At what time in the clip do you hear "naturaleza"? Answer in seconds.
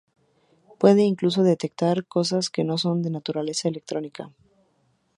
3.11-3.69